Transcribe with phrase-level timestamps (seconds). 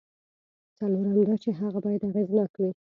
[0.77, 2.69] څلورم دا چې هغه باید اغېزناک وي.